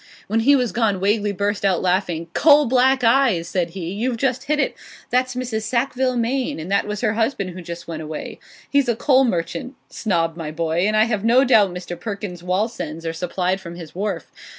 [0.25, 2.25] When he was gone Wagley burst out laughing.
[2.33, 4.73] 'COAL BLACK eyes!' said he; 'you've just hit it.
[5.11, 5.61] That's Mrs.
[5.61, 8.39] Sackville Maine, and that was her husband who just went away.
[8.67, 11.99] He's a coal merchant, Snob my boy, and I have no doubt Mr.
[11.99, 14.31] Perkins's Wallsends are supplied from his wharf.